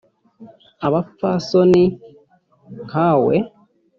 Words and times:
abapfasoni 0.87 1.83
nkawe 2.85 3.35